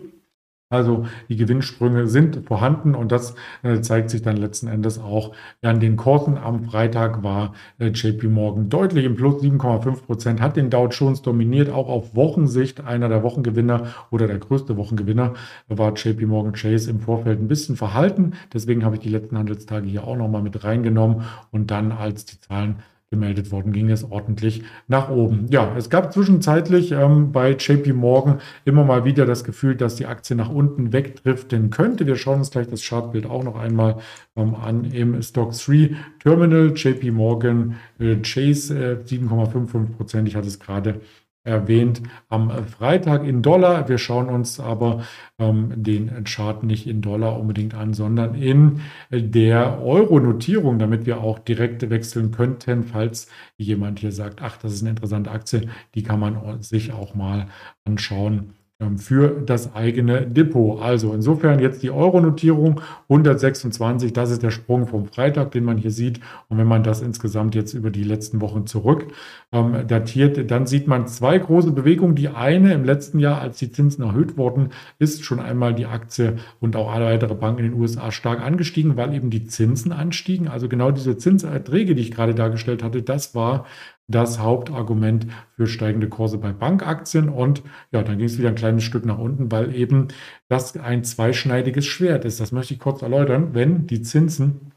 Also 0.70 1.06
die 1.30 1.36
Gewinnsprünge 1.36 2.08
sind 2.08 2.44
vorhanden 2.46 2.94
und 2.94 3.10
das 3.10 3.34
äh, 3.62 3.80
zeigt 3.80 4.10
sich 4.10 4.20
dann 4.20 4.36
letzten 4.36 4.68
Endes 4.68 4.98
auch 4.98 5.34
an 5.62 5.80
den 5.80 5.96
Kursen. 5.96 6.36
Am 6.36 6.64
Freitag 6.64 7.22
war 7.22 7.54
äh, 7.78 7.86
JP 7.86 8.28
Morgan 8.28 8.68
deutlich 8.68 9.06
im 9.06 9.16
Plus 9.16 9.42
7,5 9.42 10.02
Prozent, 10.02 10.40
hat 10.42 10.56
den 10.56 10.68
Dow 10.68 10.88
Jones 10.88 11.22
dominiert, 11.22 11.70
auch 11.70 11.88
auf 11.88 12.14
Wochensicht. 12.14 12.84
Einer 12.84 13.08
der 13.08 13.22
Wochengewinner 13.22 13.86
oder 14.10 14.26
der 14.26 14.36
größte 14.38 14.76
Wochengewinner 14.76 15.32
war 15.68 15.94
JP 15.94 16.26
Morgan 16.26 16.52
Chase 16.52 16.90
im 16.90 17.00
Vorfeld 17.00 17.40
ein 17.40 17.48
bisschen 17.48 17.76
verhalten. 17.76 18.34
Deswegen 18.52 18.84
habe 18.84 18.96
ich 18.96 19.00
die 19.00 19.08
letzten 19.08 19.38
Handelstage 19.38 19.88
hier 19.88 20.04
auch 20.04 20.16
nochmal 20.16 20.42
mit 20.42 20.64
reingenommen 20.64 21.22
und 21.50 21.70
dann 21.70 21.92
als 21.92 22.26
die 22.26 22.40
Zahlen 22.40 22.82
gemeldet 23.10 23.50
worden, 23.50 23.72
ging 23.72 23.90
es 23.90 24.04
ordentlich 24.10 24.62
nach 24.86 25.08
oben. 25.08 25.46
Ja, 25.48 25.74
es 25.76 25.88
gab 25.88 26.12
zwischenzeitlich 26.12 26.92
ähm, 26.92 27.32
bei 27.32 27.52
JP 27.52 27.94
Morgan 27.94 28.40
immer 28.66 28.84
mal 28.84 29.04
wieder 29.04 29.24
das 29.24 29.44
Gefühl, 29.44 29.76
dass 29.76 29.96
die 29.96 30.06
Aktie 30.06 30.36
nach 30.36 30.50
unten 30.50 30.92
wegdriften 30.92 31.70
könnte. 31.70 32.06
Wir 32.06 32.16
schauen 32.16 32.40
uns 32.40 32.50
gleich 32.50 32.68
das 32.68 32.86
Chartbild 32.86 33.26
auch 33.26 33.44
noch 33.44 33.56
einmal 33.56 33.96
ähm, 34.36 34.54
an 34.54 34.84
im 34.84 35.20
Stock 35.22 35.52
3 35.52 35.96
Terminal. 36.22 36.72
JP 36.74 37.10
Morgan 37.12 37.76
äh, 37.98 38.16
Chase 38.16 38.78
äh, 38.78 39.02
7,55 39.02 39.96
Prozent. 39.96 40.28
Ich 40.28 40.36
hatte 40.36 40.48
es 40.48 40.60
gerade 40.60 41.00
erwähnt 41.48 42.02
am 42.28 42.50
Freitag 42.66 43.24
in 43.24 43.42
Dollar. 43.42 43.88
Wir 43.88 43.98
schauen 43.98 44.28
uns 44.28 44.60
aber 44.60 45.02
ähm, 45.38 45.72
den 45.74 46.24
Chart 46.24 46.62
nicht 46.62 46.86
in 46.86 47.00
Dollar 47.00 47.40
unbedingt 47.40 47.74
an, 47.74 47.94
sondern 47.94 48.34
in 48.34 48.80
der 49.10 49.82
Euro-Notierung, 49.82 50.78
damit 50.78 51.06
wir 51.06 51.20
auch 51.20 51.38
direkt 51.38 51.88
wechseln 51.90 52.30
könnten, 52.30 52.84
falls 52.84 53.28
jemand 53.56 53.98
hier 53.98 54.12
sagt, 54.12 54.42
ach, 54.42 54.58
das 54.58 54.74
ist 54.74 54.82
eine 54.82 54.90
interessante 54.90 55.30
Aktie, 55.30 55.68
die 55.94 56.02
kann 56.02 56.20
man 56.20 56.62
sich 56.62 56.92
auch 56.92 57.14
mal 57.14 57.46
anschauen 57.84 58.54
für 58.96 59.42
das 59.44 59.74
eigene 59.74 60.24
Depot. 60.24 60.80
Also 60.80 61.12
insofern 61.12 61.58
jetzt 61.58 61.82
die 61.82 61.90
Euro-Notierung 61.90 62.80
126, 63.08 64.12
das 64.12 64.30
ist 64.30 64.44
der 64.44 64.52
Sprung 64.52 64.86
vom 64.86 65.06
Freitag, 65.06 65.50
den 65.50 65.64
man 65.64 65.78
hier 65.78 65.90
sieht. 65.90 66.20
Und 66.48 66.58
wenn 66.58 66.66
man 66.68 66.84
das 66.84 67.02
insgesamt 67.02 67.56
jetzt 67.56 67.74
über 67.74 67.90
die 67.90 68.04
letzten 68.04 68.40
Wochen 68.40 68.66
zurück 68.66 69.08
ähm, 69.50 69.88
datiert, 69.88 70.48
dann 70.52 70.68
sieht 70.68 70.86
man 70.86 71.08
zwei 71.08 71.38
große 71.38 71.72
Bewegungen. 71.72 72.14
Die 72.14 72.28
eine 72.28 72.72
im 72.72 72.84
letzten 72.84 73.18
Jahr, 73.18 73.40
als 73.40 73.58
die 73.58 73.72
Zinsen 73.72 74.04
erhöht 74.04 74.36
wurden, 74.36 74.68
ist 75.00 75.24
schon 75.24 75.40
einmal 75.40 75.74
die 75.74 75.86
Aktie 75.86 76.36
und 76.60 76.76
auch 76.76 76.92
alle 76.92 77.06
weitere 77.06 77.34
Banken 77.34 77.64
in 77.64 77.72
den 77.72 77.80
USA 77.80 78.12
stark 78.12 78.40
angestiegen, 78.40 78.96
weil 78.96 79.12
eben 79.12 79.30
die 79.30 79.46
Zinsen 79.46 79.90
anstiegen. 79.90 80.46
Also 80.46 80.68
genau 80.68 80.92
diese 80.92 81.18
Zinserträge, 81.18 81.96
die 81.96 82.02
ich 82.02 82.12
gerade 82.12 82.34
dargestellt 82.34 82.84
hatte, 82.84 83.02
das 83.02 83.34
war 83.34 83.66
das 84.08 84.38
Hauptargument 84.38 85.26
für 85.54 85.66
steigende 85.66 86.08
Kurse 86.08 86.38
bei 86.38 86.52
Bankaktien. 86.52 87.28
Und 87.28 87.62
ja, 87.92 88.02
dann 88.02 88.18
ging 88.18 88.26
es 88.26 88.38
wieder 88.38 88.48
ein 88.48 88.54
kleines 88.54 88.84
Stück 88.84 89.04
nach 89.04 89.18
unten, 89.18 89.52
weil 89.52 89.74
eben 89.74 90.08
das 90.48 90.76
ein 90.76 91.04
zweischneidiges 91.04 91.86
Schwert 91.86 92.24
ist. 92.24 92.40
Das 92.40 92.50
möchte 92.50 92.74
ich 92.74 92.80
kurz 92.80 93.02
erläutern. 93.02 93.54
Wenn 93.54 93.86
die 93.86 94.02
Zinsen 94.02 94.72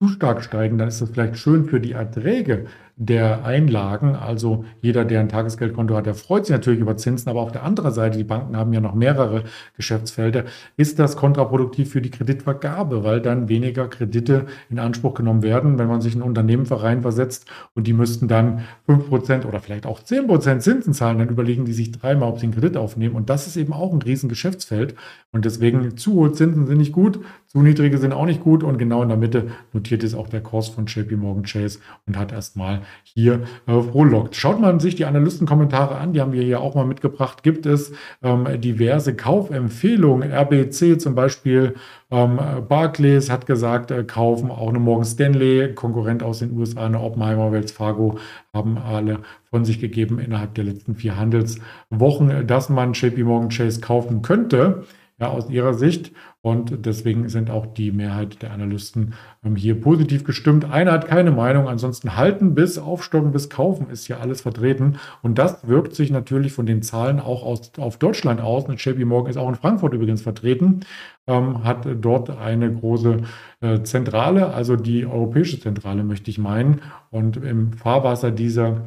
zu 0.00 0.08
stark 0.08 0.44
steigen, 0.44 0.76
dann 0.76 0.88
ist 0.88 1.00
das 1.00 1.10
vielleicht 1.10 1.38
schön 1.38 1.64
für 1.64 1.80
die 1.80 1.92
Erträge 1.92 2.66
der 2.96 3.44
Einlagen. 3.44 4.14
Also 4.14 4.64
jeder, 4.80 5.04
der 5.04 5.20
ein 5.20 5.28
Tagesgeldkonto 5.28 5.96
hat, 5.96 6.06
der 6.06 6.14
freut 6.14 6.46
sich 6.46 6.52
natürlich 6.52 6.80
über 6.80 6.96
Zinsen, 6.96 7.28
aber 7.28 7.40
auf 7.40 7.52
der 7.52 7.64
anderen 7.64 7.92
Seite, 7.92 8.18
die 8.18 8.24
Banken 8.24 8.56
haben 8.56 8.72
ja 8.72 8.80
noch 8.80 8.94
mehrere 8.94 9.44
Geschäftsfelder, 9.76 10.44
ist 10.76 10.98
das 10.98 11.16
kontraproduktiv 11.16 11.90
für 11.90 12.00
die 12.00 12.10
Kreditvergabe, 12.10 13.02
weil 13.02 13.20
dann 13.20 13.48
weniger 13.48 13.88
Kredite 13.88 14.46
in 14.70 14.78
Anspruch 14.78 15.14
genommen 15.14 15.42
werden, 15.42 15.78
wenn 15.78 15.88
man 15.88 16.00
sich 16.00 16.14
in 16.14 16.20
ein 16.20 16.28
Unternehmen 16.28 16.66
versetzt 16.66 17.46
und 17.74 17.86
die 17.86 17.92
müssten 17.92 18.28
dann 18.28 18.64
5% 18.88 19.46
oder 19.46 19.60
vielleicht 19.60 19.86
auch 19.86 20.00
10% 20.00 20.60
Zinsen 20.60 20.94
zahlen, 20.94 21.18
dann 21.18 21.28
überlegen 21.28 21.64
die 21.64 21.72
sich 21.72 21.90
dreimal, 21.90 22.28
ob 22.28 22.38
sie 22.38 22.46
einen 22.46 22.54
Kredit 22.54 22.76
aufnehmen. 22.76 23.16
Und 23.16 23.28
das 23.30 23.46
ist 23.46 23.56
eben 23.56 23.72
auch 23.72 23.92
ein 23.92 24.02
riesen 24.02 24.28
Geschäftsfeld. 24.28 24.94
Und 25.32 25.44
deswegen 25.44 25.96
zu 25.96 26.14
hohe 26.14 26.32
Zinsen 26.32 26.66
sind 26.66 26.78
nicht 26.78 26.92
gut, 26.92 27.20
zu 27.46 27.60
niedrige 27.60 27.98
sind 27.98 28.12
auch 28.12 28.26
nicht 28.26 28.42
gut. 28.42 28.62
Und 28.62 28.78
genau 28.78 29.02
in 29.02 29.08
der 29.08 29.18
Mitte 29.18 29.48
notiert 29.72 30.04
ist 30.04 30.14
auch 30.14 30.28
der 30.28 30.42
Kurs 30.42 30.68
von 30.68 30.86
JP 30.86 31.16
Morgan 31.16 31.44
Chase 31.44 31.80
und 32.06 32.16
hat 32.16 32.32
erstmal 32.32 32.82
hier 33.02 33.42
äh, 33.66 33.80
frohlockt. 33.80 34.36
Schaut 34.36 34.60
man 34.60 34.80
sich 34.80 34.94
die 34.94 35.04
Analystenkommentare 35.04 35.96
an, 35.96 36.12
die 36.12 36.20
haben 36.20 36.32
wir 36.32 36.42
hier 36.42 36.60
auch 36.60 36.74
mal 36.74 36.84
mitgebracht, 36.84 37.42
gibt 37.42 37.66
es 37.66 37.92
ähm, 38.22 38.46
diverse 38.60 39.14
Kaufempfehlungen. 39.14 40.32
RBC 40.32 41.00
zum 41.00 41.14
Beispiel, 41.14 41.74
ähm, 42.10 42.38
Barclays 42.68 43.30
hat 43.30 43.46
gesagt, 43.46 43.90
äh, 43.90 44.04
kaufen, 44.04 44.50
auch 44.50 44.68
eine 44.68 44.78
Morgan 44.78 45.04
Stanley, 45.04 45.74
Konkurrent 45.74 46.22
aus 46.22 46.40
den 46.40 46.56
USA, 46.56 46.86
eine 46.86 47.00
Oppenheimer, 47.00 47.52
Wells 47.52 47.72
Fargo, 47.72 48.18
haben 48.52 48.78
alle 48.78 49.20
von 49.50 49.64
sich 49.64 49.80
gegeben 49.80 50.18
innerhalb 50.18 50.54
der 50.54 50.64
letzten 50.64 50.94
vier 50.94 51.16
Handelswochen, 51.16 52.46
dass 52.46 52.68
man 52.68 52.92
JP 52.92 53.24
Morgan 53.24 53.48
Chase 53.50 53.80
kaufen 53.80 54.22
könnte 54.22 54.84
ja, 55.18 55.28
aus 55.28 55.48
ihrer 55.50 55.74
Sicht. 55.74 56.12
Und 56.44 56.84
deswegen 56.84 57.30
sind 57.30 57.48
auch 57.48 57.64
die 57.64 57.90
Mehrheit 57.90 58.42
der 58.42 58.52
Analysten 58.52 59.14
ähm, 59.42 59.56
hier 59.56 59.80
positiv 59.80 60.24
gestimmt. 60.24 60.70
Einer 60.70 60.92
hat 60.92 61.08
keine 61.08 61.30
Meinung, 61.30 61.68
ansonsten 61.68 62.16
halten 62.16 62.54
bis 62.54 62.76
aufstocken 62.76 63.32
bis 63.32 63.48
kaufen 63.48 63.88
ist 63.88 64.08
hier 64.08 64.20
alles 64.20 64.42
vertreten. 64.42 64.98
Und 65.22 65.38
das 65.38 65.66
wirkt 65.66 65.94
sich 65.94 66.10
natürlich 66.10 66.52
von 66.52 66.66
den 66.66 66.82
Zahlen 66.82 67.18
auch 67.18 67.44
aus, 67.44 67.72
auf 67.78 67.98
Deutschland 67.98 68.42
aus. 68.42 68.66
Und 68.66 68.84
JP 68.84 69.06
Morgan 69.06 69.30
ist 69.30 69.38
auch 69.38 69.48
in 69.48 69.54
Frankfurt 69.54 69.94
übrigens 69.94 70.20
vertreten, 70.20 70.80
ähm, 71.26 71.64
hat 71.64 71.86
dort 72.02 72.28
eine 72.28 72.70
große 72.70 73.22
äh, 73.62 73.82
Zentrale, 73.82 74.52
also 74.52 74.76
die 74.76 75.06
europäische 75.06 75.58
Zentrale 75.58 76.04
möchte 76.04 76.30
ich 76.30 76.36
meinen. 76.36 76.82
Und 77.10 77.38
im 77.38 77.72
Fahrwasser 77.72 78.30
dieser 78.30 78.82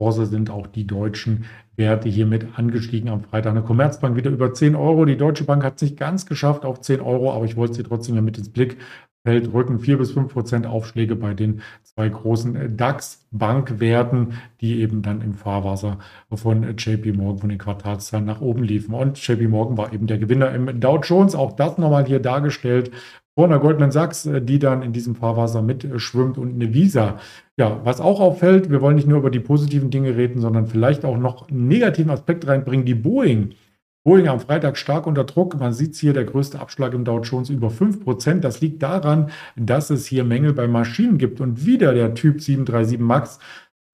Börse 0.00 0.26
sind 0.26 0.50
auch 0.50 0.66
die 0.66 0.88
deutschen 0.88 1.44
Werte 1.76 2.08
hiermit 2.08 2.46
angestiegen 2.58 3.08
am 3.08 3.22
Freitag. 3.22 3.52
Eine 3.52 3.62
Commerzbank 3.62 4.16
wieder 4.16 4.30
über 4.30 4.52
10 4.52 4.74
Euro. 4.74 5.04
Die 5.04 5.16
Deutsche 5.16 5.44
Bank 5.44 5.64
hat 5.64 5.76
es 5.76 5.82
nicht 5.82 5.96
ganz 5.96 6.26
geschafft 6.26 6.64
auf 6.64 6.80
10 6.80 7.00
Euro, 7.00 7.32
aber 7.32 7.44
ich 7.44 7.56
wollte 7.56 7.74
sie 7.74 7.82
trotzdem 7.82 8.14
ja 8.14 8.20
mit 8.22 8.38
ins 8.38 8.50
Blick 8.50 8.76
Feld 9.24 9.52
rücken 9.52 9.78
4 9.78 9.98
bis 9.98 10.10
5 10.10 10.32
Prozent 10.32 10.66
Aufschläge 10.66 11.14
bei 11.14 11.32
den 11.32 11.62
zwei 11.84 12.08
großen 12.08 12.76
DAX-Bankwerten, 12.76 14.34
die 14.60 14.80
eben 14.80 15.02
dann 15.02 15.20
im 15.20 15.34
Fahrwasser 15.34 15.98
von 16.34 16.76
JP 16.76 17.12
Morgan 17.12 17.38
von 17.38 17.48
den 17.48 17.58
Quartalszahlen 17.58 18.26
nach 18.26 18.40
oben 18.40 18.64
liefen. 18.64 18.94
Und 18.94 19.24
JP 19.24 19.46
Morgan 19.48 19.76
war 19.76 19.92
eben 19.92 20.08
der 20.08 20.18
Gewinner 20.18 20.52
im 20.52 20.80
Dow 20.80 20.98
Jones. 20.98 21.36
Auch 21.36 21.52
das 21.52 21.78
nochmal 21.78 22.04
hier 22.04 22.18
dargestellt 22.18 22.90
vor 23.34 23.44
einer 23.44 23.60
Goldman 23.60 23.92
Sachs, 23.92 24.26
äh, 24.26 24.42
die 24.42 24.58
dann 24.58 24.82
in 24.82 24.92
diesem 24.92 25.14
Fahrwasser 25.14 25.62
mitschwimmt 25.62 26.36
und 26.36 26.54
eine 26.54 26.74
Visa. 26.74 27.18
Ja, 27.56 27.80
was 27.84 28.00
auch 28.00 28.20
auffällt, 28.20 28.70
wir 28.70 28.80
wollen 28.80 28.96
nicht 28.96 29.08
nur 29.08 29.18
über 29.18 29.30
die 29.30 29.40
positiven 29.40 29.90
Dinge 29.90 30.16
reden, 30.16 30.40
sondern 30.40 30.66
vielleicht 30.66 31.04
auch 31.04 31.16
noch 31.16 31.48
einen 31.48 31.68
negativen 31.68 32.10
Aspekt 32.10 32.46
reinbringen, 32.46 32.84
die 32.86 32.94
Boeing. 32.94 33.54
Boeing 34.04 34.28
am 34.28 34.40
Freitag 34.40 34.76
stark 34.76 35.06
unter 35.06 35.24
Druck. 35.24 35.58
Man 35.58 35.72
sieht 35.72 35.94
hier, 35.94 36.12
der 36.12 36.24
größte 36.24 36.58
Abschlag 36.58 36.92
im 36.92 37.04
Dow 37.04 37.20
Jones 37.20 37.50
über 37.50 37.68
5%. 37.68 38.40
Das 38.40 38.60
liegt 38.60 38.82
daran, 38.82 39.30
dass 39.54 39.90
es 39.90 40.06
hier 40.06 40.24
Mängel 40.24 40.52
bei 40.52 40.66
Maschinen 40.66 41.18
gibt. 41.18 41.40
Und 41.40 41.66
wieder 41.66 41.94
der 41.94 42.14
Typ 42.14 42.40
737 42.40 42.98
MAX 42.98 43.38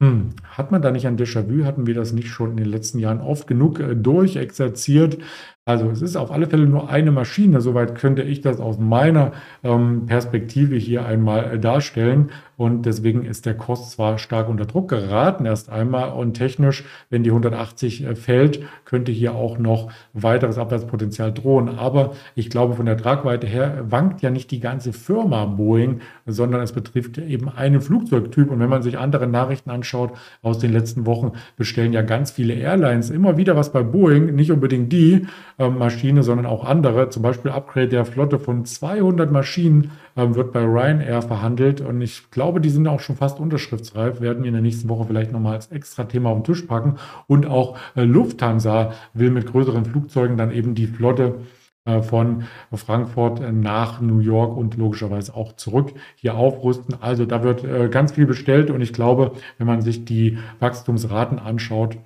hm. 0.01 0.31
Hat 0.45 0.71
man 0.71 0.81
da 0.81 0.93
nicht 0.93 1.09
ein 1.09 1.19
Déjà-vu? 1.19 1.65
Hatten 1.65 1.89
wir 1.89 1.95
das 1.95 2.13
nicht 2.13 2.29
schon 2.29 2.51
in 2.51 2.57
den 2.57 2.69
letzten 2.69 3.01
Jahren 3.01 3.21
oft 3.21 3.49
genug 3.49 3.81
äh, 3.81 3.97
durchexerziert? 3.97 5.19
Also 5.69 5.91
es 5.91 6.01
ist 6.01 6.17
auf 6.17 6.33
alle 6.33 6.47
Fälle 6.47 6.67
nur 6.67 6.89
eine 6.89 7.11
Maschine. 7.11 7.61
Soweit 7.61 7.95
könnte 7.95 8.23
ich 8.23 8.41
das 8.41 8.59
aus 8.59 8.79
meiner 8.79 9.33
ähm, 9.63 10.07
Perspektive 10.07 10.77
hier 10.77 11.05
einmal 11.05 11.53
äh, 11.53 11.59
darstellen. 11.59 12.31
Und 12.57 12.87
deswegen 12.87 13.27
ist 13.27 13.45
der 13.45 13.53
Kost 13.53 13.91
zwar 13.91 14.17
stark 14.17 14.49
unter 14.49 14.65
Druck 14.65 14.89
geraten 14.89 15.45
erst 15.45 15.69
einmal 15.69 16.13
und 16.13 16.33
technisch, 16.33 16.85
wenn 17.11 17.23
die 17.23 17.29
180 17.29 18.03
äh, 18.03 18.17
fällt, 18.17 18.63
könnte 18.87 19.13
hier 19.13 19.35
auch 19.35 19.59
noch 19.59 19.93
weiteres 20.15 20.57
Abwärtspotenzial 20.57 21.35
drohen. 21.35 21.69
Aber 21.69 22.15
ich 22.35 22.49
glaube, 22.49 22.75
von 22.75 22.87
der 22.87 22.97
Tragweite 22.97 23.47
her 23.47 23.85
wankt 23.91 24.23
ja 24.23 24.31
nicht 24.31 24.51
die 24.51 24.61
ganze 24.61 24.95
Firma 24.95 25.45
Boeing, 25.45 26.01
sondern 26.25 26.63
es 26.63 26.73
betrifft 26.73 27.19
eben 27.19 27.51
einen 27.51 27.83
Flugzeugtyp. 27.83 28.51
Und 28.51 28.59
wenn 28.59 28.71
man 28.71 28.83
sich 28.83 28.99
andere 28.99 29.27
Nachrichten 29.27 29.69
anschaut 29.69 30.13
aus 30.41 30.59
den 30.59 30.73
letzten 30.73 31.05
Wochen, 31.05 31.33
bestellen 31.59 31.93
ja 31.93 32.01
ganz 32.01 32.31
viele 32.31 32.55
Airlines 32.55 33.11
immer 33.11 33.37
wieder 33.37 33.55
was 33.55 33.71
bei 33.71 33.83
Boeing, 33.83 34.35
nicht 34.35 34.51
unbedingt 34.51 34.91
die 34.95 35.27
Maschine, 35.59 36.23
sondern 36.23 36.47
auch 36.47 36.65
andere. 36.65 37.11
Zum 37.11 37.23
Beispiel 37.23 37.51
Upgrade 37.51 37.89
der 37.89 38.05
Flotte 38.05 38.39
von 38.39 38.65
200 38.65 39.33
Maschinen 39.33 39.91
äh, 40.15 40.35
wird 40.35 40.53
bei 40.53 40.61
Ryanair 40.61 41.21
verhandelt. 41.23 41.81
Und 41.81 42.01
ich 42.01 42.31
glaube, 42.31 42.61
die 42.61 42.71
sind 42.71 42.87
auch 42.87 43.01
schon 43.01 43.17
fast 43.17 43.41
unterschriftsreif, 43.41 44.21
werden 44.21 44.45
wir 44.45 44.49
in 44.49 44.55
der 44.55 44.63
nächsten 44.63 44.89
Woche 44.89 45.07
vielleicht 45.07 45.33
nochmal 45.33 45.55
als 45.55 45.67
extra 45.73 46.05
Thema 46.05 46.31
auf 46.31 46.39
den 46.39 46.45
Tisch 46.45 46.63
packen. 46.63 46.95
Und 47.27 47.47
auch 47.47 47.77
äh, 47.97 48.05
Lufthansa 48.05 48.93
will 49.15 49.31
mit 49.31 49.47
größeren 49.47 49.85
Flugzeugen 49.85 50.37
dann 50.37 50.53
eben 50.53 50.77
die 50.77 50.87
Flotte 50.87 51.41
äh, 51.85 52.03
von 52.03 52.45
Frankfurt 52.73 53.43
nach 53.53 54.01
New 54.01 54.21
York 54.21 54.57
und 54.57 54.77
logischerweise 54.77 55.35
auch 55.35 55.55
zurück 55.55 55.93
hier 56.15 56.37
aufrüsten. 56.37 56.95
Also 57.01 57.27
da 57.27 57.43
wird 57.43 57.91
ganz 57.91 58.13
viel 58.13 58.27
bestellt 58.27 58.71
und 58.71 58.81
ich 58.81 58.93
glaube, 58.93 59.33
wenn 59.59 59.67
man 59.67 59.83
sich 59.83 60.05
die 60.05 60.39
Wachstumsraten 60.61 61.41
anschaut, 61.41 61.99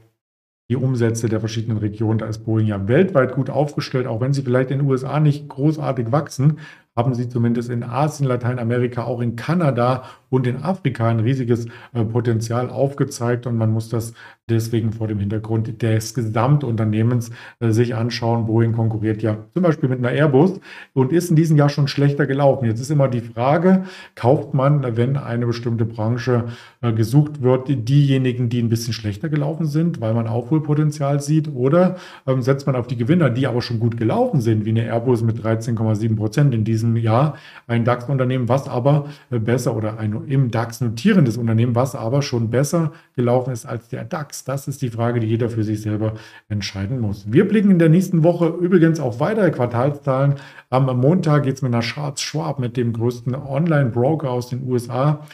die 0.69 0.77
Umsätze 0.77 1.29
der 1.29 1.41
verschiedenen 1.41 1.79
Regionen, 1.79 2.19
da 2.19 2.27
ist 2.27 2.45
Boeing 2.45 2.67
ja 2.67 2.89
weltweit 2.89 3.35
gut 3.35 3.51
aufgestellt, 3.51 4.07
auch 4.07 4.21
wenn 4.21 4.33
sie 4.33 4.43
vielleicht 4.43 4.71
in 4.71 4.79
den 4.79 4.89
USA 4.89 5.21
nicht 5.21 5.49
großartig 5.49 6.13
wachsen, 6.13 6.59
haben 6.97 7.15
sie 7.15 7.29
zumindest 7.29 7.71
in 7.71 7.83
Asien, 7.83 8.29
Lateinamerika, 8.29 9.05
auch 9.05 9.21
in 9.21 9.35
Kanada 9.37 10.05
und 10.33 10.47
in 10.47 10.63
Afrika 10.63 11.09
ein 11.09 11.21
riesiges 11.21 11.67
äh, 11.93 12.05
Potenzial 12.05 12.71
aufgezeigt. 12.71 13.47
Und 13.47 13.57
man 13.57 13.71
muss 13.71 13.89
das 13.89 14.15
deswegen 14.49 14.93
vor 14.93 15.07
dem 15.09 15.19
Hintergrund 15.19 15.83
des 15.83 16.15
Gesamtunternehmens 16.15 17.31
äh, 17.61 17.71
sich 17.71 17.95
anschauen. 17.95 18.47
Boeing 18.47 18.73
konkurriert 18.73 19.23
ja 19.23 19.37
zum 19.55 19.63
Beispiel 19.63 19.89
mit 19.89 19.99
einer 19.99 20.11
Airbus 20.11 20.61
und 20.95 21.13
ist 21.13 21.31
in 21.31 21.37
diesem 21.37 21.57
Jahr 21.57 21.69
schon 21.69 21.89
schlechter 21.89 22.27
gelaufen. 22.27 22.67
Jetzt 22.67 22.81
ist 22.81 22.91
immer 22.91 23.09
die 23.09 23.21
Frage, 23.21 23.85
kauft 24.15 24.55
man, 24.55 24.97
wenn 24.97 25.17
eine 25.17 25.47
bestimmte 25.47 25.85
Branche 25.85 26.47
äh, 26.81 26.93
gesucht 26.93 27.43
wird, 27.43 27.69
diejenigen, 27.69 28.49
die 28.49 28.63
ein 28.63 28.69
bisschen 28.69 28.95
schlechter 28.95 29.29
gelaufen 29.29 29.67
sind, 29.67 30.01
weil 30.01 30.15
man 30.15 30.27
Aufholpotenzial 30.27 31.21
sieht, 31.21 31.55
oder 31.55 31.97
ähm, 32.27 32.43
setzt 32.43 32.67
man 32.67 32.77
auf 32.77 32.87
die 32.87 32.97
Gewinner, 32.97 33.31
die 33.31 33.47
aber 33.47 33.63
schon 33.63 33.81
gut 33.81 33.97
gelaufen 33.97 34.41
sind, 34.41 34.65
wie 34.65 34.71
eine 34.71 34.85
Airbus 34.85 35.23
mit 35.23 35.39
13,7 35.39 36.17
Prozent 36.17 36.55
in 36.55 36.65
diesem 36.65 36.82
Jahr, 36.97 37.37
ein 37.67 37.85
DAX-Unternehmen, 37.85 38.49
was 38.49 38.69
aber 38.69 39.07
besser 39.31 39.77
oder 39.77 39.99
ein 39.99 40.27
im 40.27 40.51
DAX 40.51 40.81
notierendes 40.81 41.37
Unternehmen, 41.37 41.75
was 41.75 41.95
aber 41.95 42.23
schon 42.23 42.51
besser 42.51 42.93
gelaufen 43.17 43.53
ist 43.53 43.67
als 43.67 43.89
der 43.89 44.05
DAX? 44.05 44.45
Das 44.45 44.69
ist 44.69 44.83
die 44.83 44.91
Frage, 44.91 45.21
die 45.21 45.27
jeder 45.27 45.49
für 45.49 45.65
sich 45.65 45.83
selber 45.83 46.15
entscheiden 46.49 47.01
muss. 47.01 47.33
Wir 47.33 47.47
blicken 47.47 47.71
in 47.71 47.79
der 47.79 47.89
nächsten 47.89 48.23
Woche 48.23 48.49
übrigens 48.49 49.01
auf 49.01 49.21
weitere 49.21 49.51
Quartalszahlen. 49.51 50.35
Am 50.71 50.87
Montag 51.01 51.45
geht 51.45 51.57
es 51.57 51.63
mit 51.63 51.73
einer 51.73 51.83
Charles 51.83 52.21
Schwab, 52.21 52.59
mit 52.59 52.77
dem 52.77 52.93
größten 52.93 53.35
Online-Broker 53.35 54.31
aus 54.31 54.49
den 54.49 54.67
USA, 54.69 55.27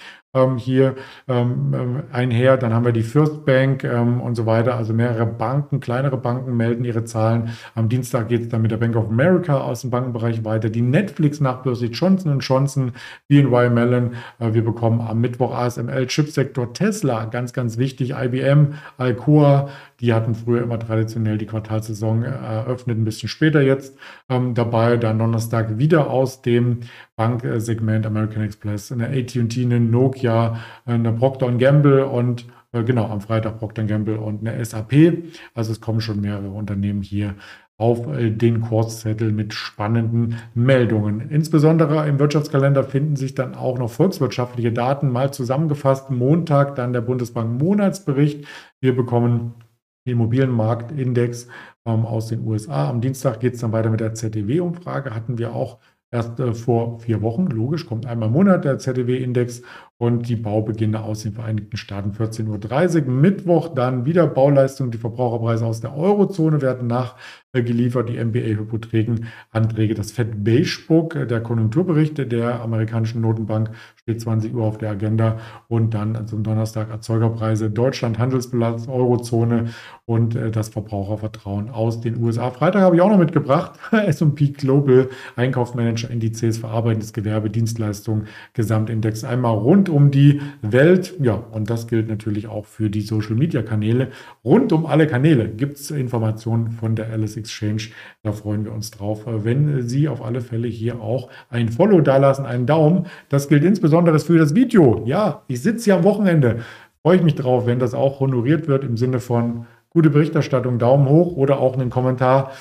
hier 0.59 0.95
ähm, 1.27 2.05
äh, 2.13 2.15
einher. 2.15 2.57
Dann 2.57 2.73
haben 2.73 2.85
wir 2.85 2.93
die 2.93 3.03
First 3.03 3.45
Bank 3.45 3.85
ähm, 3.85 4.21
und 4.21 4.35
so 4.35 4.47
weiter. 4.47 4.77
Also 4.77 4.93
mehrere 4.93 5.27
Banken, 5.27 5.81
kleinere 5.81 6.17
Banken 6.17 6.57
melden 6.57 6.85
ihre 6.85 7.05
Zahlen. 7.05 7.51
Am 7.75 7.89
Dienstag 7.89 8.29
geht 8.29 8.43
es 8.43 8.49
dann 8.49 8.63
mit 8.63 8.71
der 8.71 8.77
Bank 8.77 8.97
of 8.97 9.09
America 9.09 9.61
aus 9.61 9.83
dem 9.83 9.91
Bankenbereich 9.91 10.45
weiter. 10.45 10.71
Die 10.71 10.83
Netflix-Nachbörse 10.83 11.87
Johnson 11.87 12.39
Johnson, 12.41 12.93
BNY 13.29 13.71
Mellon. 13.71 14.15
Äh, 14.39 14.55
wir 14.55 14.65
bekommen 14.65 15.01
am 15.01 15.21
Mittwoch 15.21 15.55
ASML, 15.55 16.07
Chipsektor 16.07 16.73
Tesla, 16.73 17.25
ganz, 17.27 17.53
ganz 17.53 17.79
wichtig. 17.79 18.11
IBM, 18.11 18.75
Alcoa, 18.97 19.69
die 20.01 20.15
hatten 20.15 20.35
früher 20.35 20.63
immer 20.63 20.79
traditionell 20.79 21.39
die 21.39 21.47
Quartalsaison 21.47 22.23
eröffnet, 22.23 22.99
ein 22.99 23.05
bisschen 23.05 23.29
später 23.29 23.61
jetzt 23.63 23.97
ähm, 24.29 24.55
dabei. 24.55 24.97
Dann 24.97 25.19
Donnerstag 25.19 25.79
wieder 25.79 26.11
aus 26.11 26.43
dem 26.43 26.81
Banksegment 27.17 28.07
American 28.07 28.43
Express, 28.43 28.93
eine 28.93 29.09
AT&T, 29.09 29.63
eine 29.63 29.81
Nokia, 29.81 30.59
eine 30.85 31.13
Procter 31.13 31.51
Gamble 31.53 32.07
und 32.07 32.47
äh, 32.73 32.85
genau 32.85 33.07
am 33.07 33.21
Freitag 33.21 33.59
Procter 33.59 33.85
Gamble 33.85 34.19
und 34.19 34.47
eine 34.47 34.65
SAP. 34.65 35.25
Also 35.55 35.73
es 35.73 35.81
kommen 35.81 36.01
schon 36.01 36.21
mehrere 36.21 36.51
Unternehmen 36.51 37.03
hier 37.03 37.35
auf 37.77 38.07
äh, 38.09 38.31
den 38.31 38.61
Kurszettel 38.61 39.33
mit 39.33 39.55
spannenden 39.55 40.37
Meldungen. 40.55 41.31
Insbesondere 41.31 42.07
im 42.09 42.19
Wirtschaftskalender 42.19 42.85
finden 42.85 43.17
sich 43.17 43.35
dann 43.35 43.55
auch 43.55 43.79
noch 43.79 43.91
volkswirtschaftliche 43.91 44.73
Daten 44.73 45.11
mal 45.11 45.33
zusammengefasst. 45.33 46.11
Montag 46.11 46.75
dann 46.75 46.93
der 46.93 47.01
Bundesbank 47.01 47.61
Monatsbericht. 47.61 48.47
Wir 48.81 48.95
bekommen 48.95 49.55
Immobilienmarktindex 50.05 51.49
ähm, 51.87 52.07
aus 52.07 52.29
den 52.29 52.47
USA. 52.47 52.89
Am 52.89 53.01
Dienstag 53.01 53.41
geht 53.41 53.55
es 53.55 53.61
dann 53.61 53.73
weiter 53.73 53.91
mit 53.91 54.01
der 54.01 54.15
ZDW-Umfrage. 54.15 55.15
Hatten 55.15 55.39
wir 55.39 55.55
auch 55.55 55.79
erst 56.11 56.41
äh, 56.41 56.55
vor 56.55 57.01
vier 57.01 57.23
Wochen. 57.23 57.47
Logisch, 57.47 57.87
kommt 57.87 58.07
einmal 58.07 58.29
im 58.29 58.35
Monat 58.35 58.65
der 58.65 58.79
ZDW-Index 58.79 59.63
und 59.99 60.29
die 60.29 60.37
Baubeginne 60.37 61.03
aus 61.03 61.25
den 61.25 61.33
Vereinigten 61.33 61.77
Staaten. 61.77 62.13
14.30 62.13 63.07
Uhr. 63.07 63.11
Mittwoch 63.11 63.75
dann 63.75 64.05
wieder 64.05 64.29
Bauleistung, 64.29 64.93
die 64.93 64.99
Verbraucherpreise 64.99 65.67
aus 65.67 65.81
der 65.81 65.97
Eurozone 65.97 66.63
werden 66.63 66.87
nachgeliefert, 66.87 68.09
die 68.09 68.25
MBA-Hypothekenanträge, 68.25 69.95
das 69.95 70.13
Fed 70.13 70.45
Beige 70.45 70.85
Book, 70.87 71.15
der 71.29 71.41
Konjunkturbericht 71.41 72.31
der 72.31 72.61
amerikanischen 72.61 73.21
Notenbank 73.23 73.71
steht 73.97 74.21
20 74.21 74.55
Uhr 74.55 74.65
auf 74.65 74.79
der 74.79 74.91
Agenda. 74.91 75.39
Und 75.67 75.95
dann 75.95 76.29
zum 76.29 76.45
Donnerstag 76.45 76.91
Erzeugerpreise. 76.91 77.69
Deutschland, 77.69 78.21
Handelsbilanz, 78.21 78.87
Eurozone 78.87 79.71
und 80.07 80.37
äh, 80.37 80.53
das 80.53 80.69
Verbrauchervertrauen 80.69 81.71
aus 81.71 82.01
den 82.01 82.23
USA. 82.23 82.53
Freitag 82.53 82.83
habe 82.83 82.95
ich 82.95 83.03
auch 83.03 83.11
noch 83.11 83.19
mitgebracht, 83.19 83.73
S&P 83.91 84.51
Global, 84.51 85.09
Einkaufsmanager, 85.35 86.09
Indizes, 86.09 86.59
verarbeitendes 86.59 87.13
Gewerbe, 87.13 87.51
Dienstleistungen, 87.51 88.29
Gesamtindex 88.55 89.25
einmal 89.25 89.57
rund 89.57 89.88
um 89.89 90.11
die 90.11 90.41
Welt. 90.63 91.15
Ja, 91.21 91.35
und 91.35 91.71
das 91.71 91.87
gilt 91.87 92.09
natürlich 92.09 92.47
auch 92.47 92.67
für 92.67 92.91
die 92.91 93.01
Social-Media-Kanäle. 93.01 94.09
Rund 94.45 94.73
um 94.73 94.87
alle 94.87 95.07
Kanäle 95.07 95.49
gibt 95.49 95.79
es 95.79 95.91
Informationen 95.91 96.71
von 96.71 96.95
der 96.97 97.11
Alice 97.11 97.37
Exchange. 97.37 97.89
Da 98.23 98.33
freuen 98.33 98.65
wir 98.65 98.73
uns 98.73 98.91
drauf, 98.91 99.23
wenn 99.27 99.83
Sie 99.89 100.09
auf 100.09 100.25
alle 100.25 100.41
Fälle 100.41 100.69
hier 100.69 101.01
auch 101.01 101.31
ein 101.51 101.69
Follow 101.69 102.01
dalassen, 102.01 102.47
einen 102.47 102.67
Daumen. 102.67 103.07
Das 103.29 103.49
gilt 103.49 103.65
insbesondere 103.65 104.19
für 104.19 104.39
das 104.39 104.55
Video. 104.55 105.03
Ja, 105.05 105.43
ich 105.49 105.63
sitze 105.63 105.87
hier 105.87 105.97
am 105.97 106.05
Wochenende. 106.05 106.61
Freue 107.03 107.17
ich 107.17 107.23
mich 107.23 107.35
drauf, 107.35 107.67
wenn 107.67 107.79
das 107.79 107.95
auch 107.95 108.21
honoriert 108.21 108.69
wird 108.69 108.85
im 108.85 108.97
Sinne 108.97 109.21
von 109.21 109.67
gute 109.91 110.11
Berichterstattung, 110.11 110.79
Daumen 110.79 111.09
hoch 111.09 111.37
oder 111.37 111.61
auch 111.61 111.75
einen 111.75 111.91
Kommentar. 111.91 112.53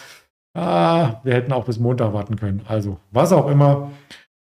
Ah, 0.53 1.22
wir 1.24 1.34
hätten 1.34 1.51
auch 1.53 1.65
bis 1.65 1.79
Montag 1.79 2.13
warten 2.13 2.36
können. 2.36 2.62
Also, 2.67 2.98
was 3.12 3.31
auch 3.31 3.48
immer, 3.50 3.91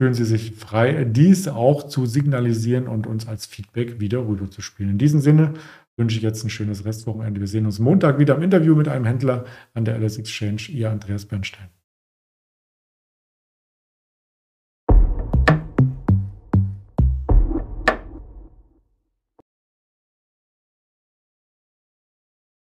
fühlen 0.02 0.14
Sie 0.14 0.25
sich 0.25 0.50
frei, 0.56 1.04
dies 1.04 1.47
auch 1.47 1.85
zu 1.85 2.06
signalisieren 2.06 2.88
und 2.88 3.06
uns 3.06 3.28
als 3.28 3.47
Feedback 3.47 4.00
wieder 4.00 4.26
rüberzuspielen. 4.26 4.90
In 4.90 4.99
diesem 4.99 5.21
Sinne 5.21 5.54
wünsche 5.97 6.16
ich 6.16 6.25
jetzt 6.25 6.42
ein 6.42 6.50
schönes 6.50 6.85
Restwochenende. 6.85 7.38
Wir 7.38 7.47
sehen 7.47 7.66
uns 7.66 7.78
Montag 7.78 8.18
wieder 8.18 8.35
im 8.35 8.42
Interview 8.42 8.75
mit 8.75 8.88
einem 8.88 9.04
Händler 9.04 9.44
an 9.75 9.85
der 9.85 9.97
LS 10.00 10.18
Exchange. 10.18 10.62
Ihr 10.71 10.90
Andreas 10.90 11.25
Bernstein. 11.25 11.68